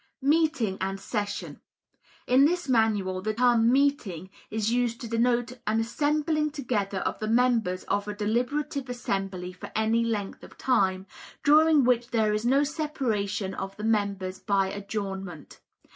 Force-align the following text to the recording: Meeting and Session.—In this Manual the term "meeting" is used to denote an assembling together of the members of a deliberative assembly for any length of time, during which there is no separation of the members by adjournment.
Meeting 0.23 0.79
and 0.81 0.99
Session.—In 0.99 2.45
this 2.45 2.67
Manual 2.67 3.21
the 3.21 3.35
term 3.35 3.71
"meeting" 3.71 4.31
is 4.49 4.71
used 4.71 4.99
to 5.01 5.07
denote 5.07 5.59
an 5.67 5.79
assembling 5.79 6.49
together 6.49 7.01
of 7.01 7.19
the 7.19 7.27
members 7.27 7.83
of 7.83 8.07
a 8.07 8.15
deliberative 8.15 8.89
assembly 8.89 9.53
for 9.53 9.71
any 9.75 10.03
length 10.03 10.43
of 10.43 10.57
time, 10.57 11.05
during 11.43 11.83
which 11.83 12.07
there 12.09 12.33
is 12.33 12.47
no 12.47 12.63
separation 12.63 13.53
of 13.53 13.77
the 13.77 13.83
members 13.83 14.39
by 14.39 14.69
adjournment. 14.71 15.59